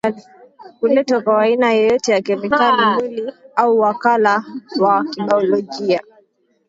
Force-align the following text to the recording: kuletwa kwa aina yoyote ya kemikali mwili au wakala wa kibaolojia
kuletwa 0.79 1.17
kwa 1.25 1.41
aina 1.41 1.67
yoyote 1.77 2.11
ya 2.11 2.21
kemikali 2.21 2.85
mwili 2.85 3.33
au 3.55 3.79
wakala 3.79 4.43
wa 4.79 5.03
kibaolojia 5.05 6.01